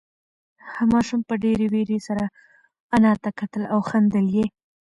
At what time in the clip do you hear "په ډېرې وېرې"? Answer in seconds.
1.27-1.99